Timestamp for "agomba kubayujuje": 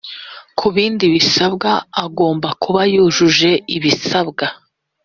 2.05-3.51